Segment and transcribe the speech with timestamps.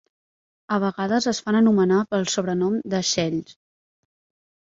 [0.75, 3.57] A vegades es fan anomenar pel sobrenom The Shells.